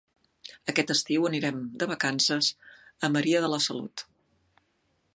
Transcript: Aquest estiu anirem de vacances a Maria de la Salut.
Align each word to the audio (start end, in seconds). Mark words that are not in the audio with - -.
Aquest 0.71 0.93
estiu 0.93 1.27
anirem 1.29 1.59
de 1.83 1.89
vacances 1.93 2.51
a 3.09 3.13
Maria 3.19 3.45
de 3.47 3.53
la 3.55 3.61
Salut. 3.71 4.09